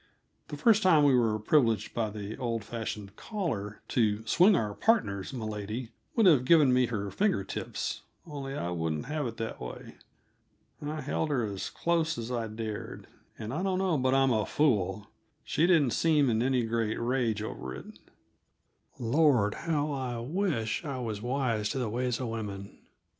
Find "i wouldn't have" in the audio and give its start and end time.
8.55-9.27